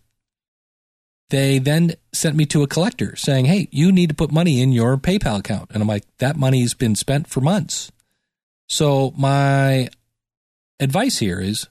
they 1.31 1.59
then 1.59 1.95
sent 2.13 2.37
me 2.37 2.47
to 2.47 2.63
a 2.63 2.69
collector 2.69 3.17
saying, 3.17 3.47
"Hey, 3.47 3.69
you 3.71 3.91
need 3.93 4.11
to 4.11 4.15
put 4.15 4.33
money 4.33 4.61
in 4.61 4.73
your 4.73 4.97
PayPal 4.97 5.41
account." 5.41 5.71
And 5.73 5.83
I'm 5.83 5.89
like, 5.89 6.05
"That 6.19 6.37
money's 6.37 6.75
been 6.75 6.95
spent 6.95 7.27
for 7.27 7.41
months." 7.41 7.91
So 8.69 9.13
my 9.17 9.89
advice 10.79 11.19
here 11.19 11.41
is 11.41 11.67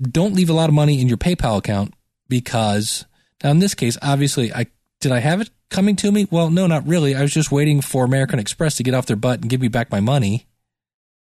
don't 0.00 0.34
leave 0.34 0.50
a 0.50 0.54
lot 0.54 0.68
of 0.68 0.74
money 0.74 1.00
in 1.00 1.08
your 1.08 1.18
PayPal 1.18 1.58
account 1.58 1.94
because 2.28 3.06
now 3.42 3.50
in 3.50 3.58
this 3.58 3.74
case, 3.74 3.96
obviously 4.02 4.52
I 4.52 4.66
did 5.00 5.12
I 5.12 5.20
have 5.20 5.40
it 5.40 5.50
coming 5.68 5.96
to 5.96 6.10
me? 6.10 6.26
Well, 6.30 6.50
no, 6.50 6.66
not 6.66 6.86
really. 6.86 7.14
I 7.14 7.22
was 7.22 7.32
just 7.32 7.52
waiting 7.52 7.80
for 7.80 8.04
American 8.04 8.38
Express 8.38 8.76
to 8.76 8.82
get 8.82 8.94
off 8.94 9.06
their 9.06 9.16
butt 9.16 9.40
and 9.40 9.50
give 9.50 9.60
me 9.60 9.68
back 9.68 9.90
my 9.90 10.00
money. 10.00 10.46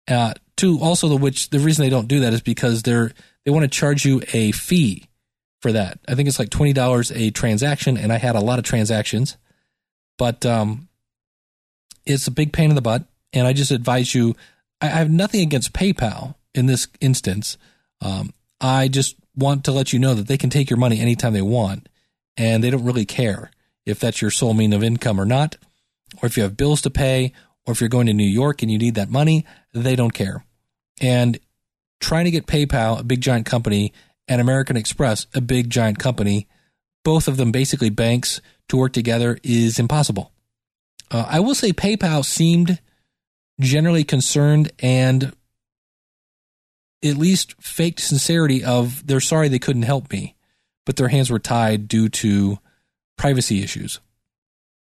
Uh, 0.07 0.33
to 0.57 0.79
also 0.79 1.07
the 1.07 1.17
which 1.17 1.49
the 1.49 1.59
reason 1.59 1.83
they 1.83 1.89
don't 1.89 2.07
do 2.07 2.21
that 2.21 2.33
is 2.33 2.41
because 2.41 2.83
they're 2.83 3.11
they 3.43 3.51
want 3.51 3.63
to 3.63 3.67
charge 3.67 4.05
you 4.05 4.21
a 4.33 4.51
fee 4.51 5.09
for 5.61 5.71
that. 5.71 5.99
I 6.07 6.15
think 6.15 6.29
it's 6.29 6.39
like 6.39 6.49
twenty 6.49 6.73
dollars 6.73 7.11
a 7.11 7.31
transaction, 7.31 7.97
and 7.97 8.13
I 8.13 8.17
had 8.17 8.35
a 8.35 8.41
lot 8.41 8.59
of 8.59 8.65
transactions, 8.65 9.37
but 10.17 10.45
um, 10.45 10.87
it's 12.05 12.27
a 12.27 12.31
big 12.31 12.53
pain 12.53 12.69
in 12.69 12.75
the 12.75 12.81
butt. 12.81 13.03
And 13.33 13.47
I 13.47 13.53
just 13.53 13.71
advise 13.71 14.13
you. 14.15 14.35
I, 14.81 14.87
have 14.87 15.11
nothing 15.11 15.41
against 15.41 15.73
PayPal 15.73 16.35
in 16.53 16.65
this 16.65 16.87
instance. 17.01 17.57
Um, 18.01 18.33
I 18.61 18.87
just 18.87 19.15
want 19.35 19.63
to 19.65 19.71
let 19.71 19.93
you 19.93 19.99
know 19.99 20.13
that 20.13 20.27
they 20.27 20.37
can 20.37 20.49
take 20.49 20.69
your 20.69 20.77
money 20.77 20.99
anytime 20.99 21.33
they 21.33 21.41
want, 21.41 21.89
and 22.35 22.63
they 22.63 22.69
don't 22.69 22.85
really 22.85 23.05
care 23.05 23.51
if 23.85 23.99
that's 23.99 24.21
your 24.21 24.31
sole 24.31 24.53
mean 24.53 24.73
of 24.73 24.83
income 24.83 25.19
or 25.19 25.25
not, 25.25 25.57
or 26.21 26.27
if 26.27 26.37
you 26.37 26.43
have 26.43 26.57
bills 26.57 26.81
to 26.81 26.89
pay, 26.89 27.33
or 27.65 27.73
if 27.73 27.81
you're 27.81 27.89
going 27.89 28.07
to 28.07 28.13
New 28.13 28.23
York 28.23 28.61
and 28.61 28.71
you 28.71 28.77
need 28.77 28.95
that 28.95 29.09
money, 29.09 29.45
they 29.73 29.95
don't 29.95 30.13
care. 30.13 30.45
And 31.01 31.39
trying 31.99 32.25
to 32.25 32.31
get 32.31 32.47
PayPal, 32.47 32.99
a 32.99 33.03
big 33.03 33.21
giant 33.21 33.45
company, 33.45 33.93
and 34.27 34.41
American 34.41 34.77
Express, 34.77 35.27
a 35.33 35.41
big 35.41 35.69
giant 35.69 35.99
company, 35.99 36.47
both 37.03 37.27
of 37.27 37.37
them 37.37 37.51
basically 37.51 37.89
banks, 37.89 38.41
to 38.69 38.77
work 38.77 38.93
together 38.93 39.37
is 39.43 39.79
impossible. 39.79 40.31
Uh, 41.09 41.25
I 41.27 41.39
will 41.39 41.55
say 41.55 41.71
PayPal 41.71 42.25
seemed 42.25 42.79
generally 43.59 44.03
concerned 44.03 44.71
and 44.79 45.33
at 47.03 47.17
least 47.17 47.55
faked 47.61 47.99
sincerity 47.99 48.63
of 48.63 49.05
they're 49.05 49.19
sorry 49.19 49.47
they 49.47 49.59
couldn't 49.59 49.83
help 49.83 50.11
me, 50.11 50.35
but 50.85 50.95
their 50.95 51.07
hands 51.07 51.29
were 51.29 51.39
tied 51.39 51.87
due 51.87 52.09
to 52.09 52.57
privacy 53.17 53.63
issues. 53.63 53.99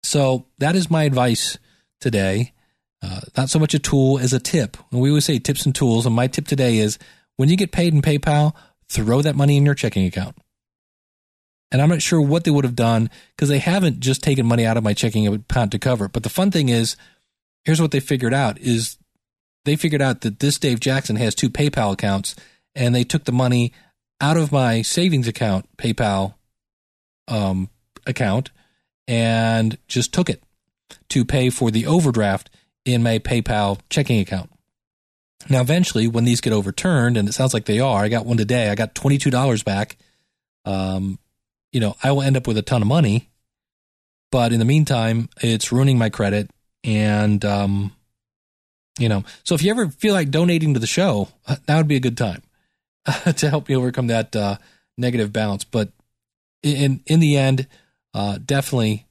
So 0.03 0.47
that 0.59 0.75
is 0.75 0.91
my 0.91 1.05
advice 1.05 1.59
today. 2.01 2.53
Uh, 3.03 3.21
not 3.37 3.51
so 3.51 3.59
much 3.59 3.75
a 3.75 3.79
tool 3.79 4.19
as 4.19 4.33
a 4.33 4.41
tip. 4.41 4.77
And 4.91 5.01
we 5.01 5.09
always 5.09 5.25
say 5.25 5.39
tips 5.39 5.67
and 5.67 5.75
tools. 5.75 6.07
And 6.07 6.15
my 6.15 6.27
tip 6.27 6.47
today 6.47 6.79
is 6.79 6.99
when 7.37 7.49
you 7.49 7.57
get 7.57 7.73
paid 7.73 7.95
in 7.95 8.03
PayPal, 8.03 8.55
throw 8.89 9.23
that 9.23 9.37
money 9.37 9.57
in 9.57 9.65
your 9.65 9.75
checking 9.75 10.07
account. 10.07 10.37
And 11.71 11.83
I'm 11.83 11.91
not 11.91 12.03
sure 12.03 12.21
what 12.21 12.45
they 12.45 12.51
would 12.51 12.65
have 12.65 12.75
done 12.75 13.11
because 13.37 13.49
they 13.49 13.59
haven't 13.59 14.01
just 14.01 14.23
taken 14.23 14.47
money 14.47 14.65
out 14.65 14.77
of 14.77 14.85
my 14.85 14.95
checking 14.95 15.27
account 15.27 15.73
to 15.73 15.79
cover 15.79 16.07
it. 16.07 16.13
But 16.13 16.23
the 16.23 16.31
fun 16.31 16.51
thing 16.51 16.71
is, 16.71 16.97
here's 17.69 17.83
what 17.83 17.91
they 17.91 18.01
figured 18.01 18.33
out 18.33 18.59
is 18.59 18.97
they 19.67 19.77
figured 19.77 20.01
out 20.01 20.23
that 20.23 20.41
this 20.41 20.59
Dave 20.59 20.81
Jackson 20.81 21.17
has 21.17 21.35
two 21.35 21.51
PayPal 21.51 21.93
accounts 21.93 22.35
and 22.75 22.95
they 22.95 23.05
took 23.05 23.25
the 23.25 23.33
money 23.33 23.75
out 24.23 24.39
of 24.39 24.51
my 24.51 24.81
savings 24.81 25.29
account 25.29 25.69
PayPal 25.77 26.33
um, 27.29 27.69
account 28.07 28.53
and 29.07 29.77
just 29.87 30.15
took 30.15 30.31
it 30.31 30.43
to 31.11 31.27
pay 31.27 31.51
for 31.51 31.71
the 31.71 31.85
overdraft 31.85 32.49
in 32.87 33.03
my 33.03 33.19
PayPal 33.19 33.79
checking 33.91 34.19
account. 34.19 34.49
Now, 35.51 35.61
eventually, 35.61 36.09
when 36.09 36.25
these 36.25 36.41
get 36.41 36.55
overturned, 36.55 37.19
and 37.19 37.29
it 37.29 37.33
sounds 37.33 37.53
like 37.53 37.67
they 37.67 37.81
are, 37.81 38.03
I 38.03 38.09
got 38.09 38.25
one 38.25 38.39
today. 38.39 38.71
I 38.71 38.77
got 38.77 38.95
twenty 38.95 39.19
two 39.19 39.31
dollars 39.31 39.63
back. 39.63 39.99
Um, 40.65 41.19
you 41.71 41.81
know, 41.81 41.97
I 42.03 42.13
will 42.13 42.23
end 42.23 42.39
up 42.39 42.47
with 42.47 42.57
a 42.57 42.63
ton 42.63 42.81
of 42.81 42.89
money, 42.89 43.29
but 44.33 44.55
in 44.55 44.59
the 44.59 44.65
meantime, 44.65 45.29
it's 45.43 45.71
ruining 45.71 45.99
my 45.99 46.09
credit. 46.09 46.51
And 46.85 47.45
um, 47.45 47.93
you 48.99 49.09
know, 49.09 49.25
so 49.45 49.55
if 49.55 49.63
you 49.63 49.71
ever 49.71 49.89
feel 49.89 50.15
like 50.15 50.31
donating 50.31 50.75
to 50.75 50.81
the 50.81 50.87
show, 50.87 51.29
that 51.47 51.77
would 51.77 51.89
be 51.89 51.97
a 51.97 52.01
good 52.01 52.17
time 52.17 52.43
to 53.37 53.49
help 53.49 53.69
you 53.69 53.79
overcome 53.79 54.09
that 54.09 54.35
uh, 54.35 54.57
negative 54.97 55.33
balance. 55.33 55.65
But 55.65 55.91
in 56.63 57.03
in 57.07 57.21
the 57.21 57.37
end, 57.37 57.67
uh, 58.15 58.39
definitely 58.45 59.07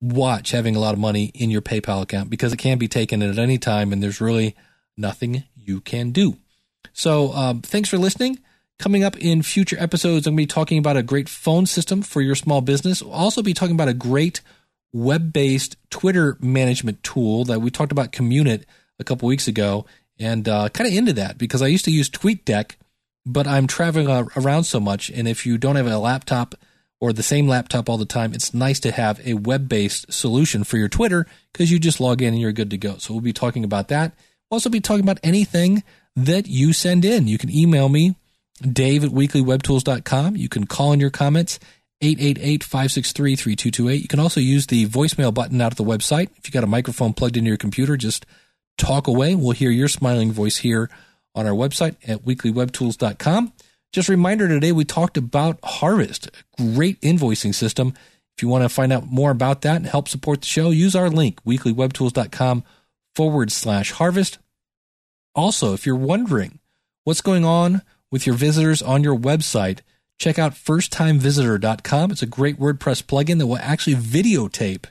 watch 0.00 0.50
having 0.50 0.76
a 0.76 0.80
lot 0.80 0.94
of 0.94 1.00
money 1.00 1.30
in 1.34 1.50
your 1.50 1.62
PayPal 1.62 2.02
account 2.02 2.30
because 2.30 2.52
it 2.52 2.58
can 2.58 2.78
be 2.78 2.88
taken 2.88 3.22
at 3.22 3.38
any 3.38 3.58
time 3.58 3.92
and 3.92 4.02
there's 4.02 4.20
really 4.20 4.54
nothing 4.96 5.44
you 5.54 5.80
can 5.80 6.10
do. 6.10 6.36
So, 6.92 7.32
um, 7.32 7.62
thanks 7.62 7.88
for 7.88 7.98
listening. 7.98 8.38
Coming 8.78 9.04
up 9.04 9.16
in 9.16 9.42
future 9.42 9.76
episodes, 9.78 10.26
I'm 10.26 10.32
going 10.32 10.46
to 10.46 10.50
be 10.50 10.54
talking 10.54 10.78
about 10.78 10.98
a 10.98 11.02
great 11.02 11.28
phone 11.28 11.66
system 11.66 12.02
for 12.02 12.20
your 12.20 12.34
small 12.34 12.60
business. 12.60 13.02
We'll 13.02 13.12
also 13.12 13.42
be 13.42 13.54
talking 13.54 13.74
about 13.74 13.88
a 13.88 13.94
great 13.94 14.42
web 14.96 15.32
based 15.32 15.76
Twitter 15.90 16.38
management 16.40 17.02
tool 17.02 17.44
that 17.44 17.60
we 17.60 17.70
talked 17.70 17.92
about 17.92 18.12
Communit 18.12 18.64
a 18.98 19.04
couple 19.04 19.28
weeks 19.28 19.46
ago 19.46 19.84
and 20.18 20.48
uh, 20.48 20.70
kind 20.70 20.88
of 20.88 20.96
into 20.96 21.12
that 21.12 21.36
because 21.36 21.60
I 21.60 21.66
used 21.66 21.84
to 21.84 21.90
use 21.90 22.08
TweetDeck, 22.08 22.76
but 23.26 23.46
I'm 23.46 23.66
traveling 23.66 24.08
around 24.36 24.64
so 24.64 24.80
much. 24.80 25.10
And 25.10 25.28
if 25.28 25.44
you 25.44 25.58
don't 25.58 25.76
have 25.76 25.86
a 25.86 25.98
laptop 25.98 26.54
or 26.98 27.12
the 27.12 27.22
same 27.22 27.46
laptop 27.46 27.90
all 27.90 27.98
the 27.98 28.06
time, 28.06 28.32
it's 28.32 28.54
nice 28.54 28.80
to 28.80 28.92
have 28.92 29.20
a 29.26 29.34
web 29.34 29.68
based 29.68 30.10
solution 30.10 30.64
for 30.64 30.78
your 30.78 30.88
Twitter 30.88 31.26
because 31.52 31.70
you 31.70 31.78
just 31.78 32.00
log 32.00 32.22
in 32.22 32.32
and 32.32 32.40
you're 32.40 32.52
good 32.52 32.70
to 32.70 32.78
go. 32.78 32.96
So 32.96 33.12
we'll 33.12 33.20
be 33.20 33.34
talking 33.34 33.64
about 33.64 33.88
that. 33.88 34.12
We'll 34.50 34.56
also 34.56 34.70
be 34.70 34.80
talking 34.80 35.04
about 35.04 35.20
anything 35.22 35.82
that 36.14 36.46
you 36.46 36.72
send 36.72 37.04
in. 37.04 37.28
You 37.28 37.36
can 37.36 37.54
email 37.54 37.90
me, 37.90 38.16
dave 38.62 39.04
at 39.04 39.10
weeklywebtools.com. 39.10 40.36
You 40.36 40.48
can 40.48 40.66
call 40.66 40.94
in 40.94 41.00
your 41.00 41.10
comments, 41.10 41.58
888-563-3228. 42.02 44.02
You 44.02 44.08
can 44.08 44.20
also 44.20 44.40
use 44.40 44.66
the 44.66 44.86
voicemail 44.86 45.32
button 45.32 45.60
out 45.60 45.72
at 45.72 45.78
the 45.78 45.84
website. 45.84 46.30
If 46.36 46.46
you 46.46 46.52
got 46.52 46.64
a 46.64 46.68
microphone 46.68 47.14
plugged 47.14 47.36
into 47.36 47.48
your 47.48 47.56
computer, 47.56 47.96
just 47.96 48.26
talk 48.76 49.06
away. 49.06 49.34
We'll 49.34 49.52
hear 49.52 49.70
your 49.70 49.88
smiling 49.88 50.32
voice 50.32 50.58
here 50.58 50.90
on 51.34 51.46
our 51.46 51.54
website 51.54 51.96
at 52.06 52.24
weeklywebtools.com. 52.24 53.52
Just 53.92 54.08
a 54.08 54.12
reminder 54.12 54.48
today, 54.48 54.72
we 54.72 54.84
talked 54.84 55.16
about 55.16 55.58
Harvest, 55.64 56.28
a 56.58 56.62
great 56.62 57.00
invoicing 57.00 57.54
system. 57.54 57.94
If 58.36 58.42
you 58.42 58.48
want 58.48 58.64
to 58.64 58.68
find 58.68 58.92
out 58.92 59.06
more 59.06 59.30
about 59.30 59.62
that 59.62 59.76
and 59.76 59.86
help 59.86 60.08
support 60.08 60.42
the 60.42 60.46
show, 60.46 60.70
use 60.70 60.94
our 60.94 61.08
link, 61.08 61.42
weeklywebtools.com 61.44 62.64
forward 63.14 63.50
slash 63.50 63.92
harvest. 63.92 64.38
Also, 65.34 65.72
if 65.72 65.86
you're 65.86 65.96
wondering 65.96 66.58
what's 67.04 67.22
going 67.22 67.46
on 67.46 67.80
with 68.10 68.26
your 68.26 68.34
visitors 68.34 68.82
on 68.82 69.02
your 69.02 69.16
website, 69.16 69.80
check 70.18 70.38
out 70.38 70.52
firsttimevisitor.com. 70.52 72.10
It's 72.10 72.22
a 72.22 72.26
great 72.26 72.58
WordPress 72.58 73.02
plugin 73.02 73.38
that 73.38 73.46
will 73.46 73.58
actually 73.58 73.96
videotape. 73.96 74.86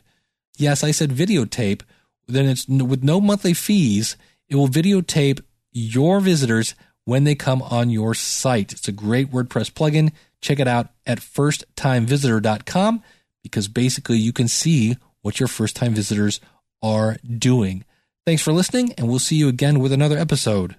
Yes, 0.57 0.83
I 0.83 0.91
said 0.91 1.11
videotape. 1.11 1.81
Then 2.27 2.45
it's 2.45 2.67
with 2.67 3.03
no 3.03 3.21
monthly 3.21 3.53
fees. 3.53 4.17
It 4.49 4.55
will 4.55 4.67
videotape 4.67 5.41
your 5.71 6.19
visitors 6.19 6.75
when 7.03 7.23
they 7.23 7.35
come 7.35 7.61
on 7.61 7.89
your 7.89 8.13
site. 8.13 8.73
It's 8.73 8.87
a 8.87 8.91
great 8.91 9.31
WordPress 9.31 9.71
plugin. 9.71 10.11
Check 10.41 10.59
it 10.59 10.67
out 10.67 10.89
at 11.05 11.19
firsttimevisitor.com 11.19 13.03
because 13.43 13.67
basically 13.67 14.17
you 14.17 14.33
can 14.33 14.47
see 14.47 14.97
what 15.21 15.39
your 15.39 15.47
first 15.47 15.75
time 15.75 15.93
visitors 15.93 16.39
are 16.81 17.17
doing. 17.37 17.83
Thanks 18.25 18.41
for 18.41 18.51
listening, 18.53 18.93
and 18.93 19.07
we'll 19.07 19.19
see 19.19 19.35
you 19.35 19.47
again 19.47 19.79
with 19.79 19.91
another 19.91 20.17
episode 20.17 20.75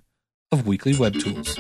of 0.51 0.67
Weekly 0.67 0.97
Web 0.97 1.15
Tools. 1.15 1.57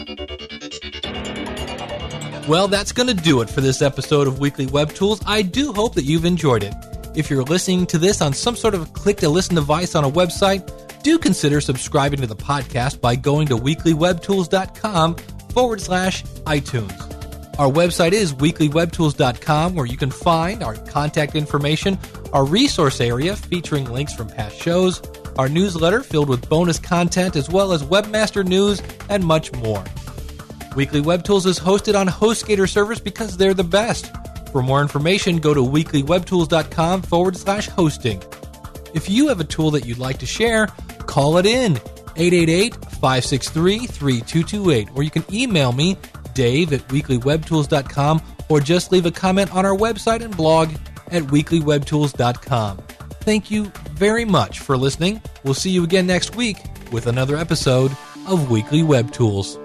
Well, 2.48 2.68
that's 2.68 2.92
going 2.92 3.08
to 3.08 3.14
do 3.14 3.40
it 3.40 3.50
for 3.50 3.60
this 3.60 3.82
episode 3.82 4.28
of 4.28 4.38
Weekly 4.38 4.66
Web 4.66 4.92
Tools. 4.92 5.20
I 5.26 5.42
do 5.42 5.72
hope 5.72 5.96
that 5.96 6.04
you've 6.04 6.24
enjoyed 6.24 6.62
it. 6.62 6.74
If 7.16 7.28
you're 7.28 7.42
listening 7.42 7.86
to 7.86 7.98
this 7.98 8.22
on 8.22 8.32
some 8.32 8.54
sort 8.54 8.74
of 8.74 8.92
click 8.92 9.16
to 9.18 9.28
listen 9.28 9.56
device 9.56 9.96
on 9.96 10.04
a 10.04 10.10
website, 10.10 11.02
do 11.02 11.18
consider 11.18 11.60
subscribing 11.60 12.20
to 12.20 12.26
the 12.28 12.36
podcast 12.36 13.00
by 13.00 13.16
going 13.16 13.48
to 13.48 13.56
weeklywebtools.com 13.56 15.16
forward 15.52 15.80
slash 15.80 16.22
iTunes. 16.22 17.58
Our 17.58 17.68
website 17.68 18.12
is 18.12 18.32
weeklywebtools.com 18.32 19.74
where 19.74 19.86
you 19.86 19.96
can 19.96 20.12
find 20.12 20.62
our 20.62 20.76
contact 20.76 21.34
information, 21.34 21.98
our 22.32 22.44
resource 22.44 23.00
area 23.00 23.34
featuring 23.34 23.90
links 23.90 24.14
from 24.14 24.28
past 24.28 24.56
shows, 24.56 25.02
our 25.36 25.48
newsletter 25.48 26.04
filled 26.04 26.28
with 26.28 26.48
bonus 26.48 26.78
content 26.78 27.34
as 27.34 27.50
well 27.50 27.72
as 27.72 27.82
webmaster 27.82 28.46
news 28.46 28.80
and 29.08 29.24
much 29.24 29.52
more. 29.54 29.82
Weekly 30.76 31.00
Web 31.00 31.25
Tools 31.25 31.47
is 31.47 31.59
hosted 31.59 31.99
on 31.99 32.06
HostGator 32.06 32.69
servers 32.69 33.00
because 33.00 33.36
they're 33.36 33.54
the 33.54 33.65
best. 33.65 34.12
For 34.52 34.62
more 34.62 34.82
information, 34.82 35.39
go 35.39 35.54
to 35.54 35.60
weeklywebtools.com 35.60 37.02
forward 37.02 37.36
slash 37.36 37.67
hosting. 37.69 38.23
If 38.95 39.08
you 39.08 39.28
have 39.28 39.41
a 39.41 39.45
tool 39.45 39.71
that 39.73 39.86
you'd 39.86 39.99
like 39.99 40.19
to 40.19 40.26
share, 40.26 40.67
call 41.06 41.39
it 41.39 41.47
in 41.47 41.78
888 42.17 42.75
563 42.75 43.86
3228, 43.86 44.89
or 44.95 45.02
you 45.02 45.10
can 45.10 45.25
email 45.32 45.73
me, 45.73 45.97
dave 46.34 46.75
at 46.75 46.86
weeklywebtools.com, 46.89 48.23
or 48.50 48.60
just 48.60 48.93
leave 48.93 49.06
a 49.06 49.10
comment 49.10 49.54
on 49.54 49.65
our 49.65 49.76
website 49.76 50.23
and 50.23 50.36
blog 50.36 50.71
at 51.10 51.23
weeklywebtools.com. 51.25 52.78
Thank 53.23 53.50
you 53.50 53.65
very 53.93 54.25
much 54.26 54.60
for 54.60 54.76
listening. 54.76 55.23
We'll 55.43 55.54
see 55.54 55.71
you 55.71 55.84
again 55.84 56.06
next 56.06 56.36
week 56.36 56.58
with 56.93 57.06
another 57.06 57.36
episode 57.36 57.97
of 58.28 58.50
Weekly 58.50 58.82
Web 58.82 59.10
Tools. 59.10 59.58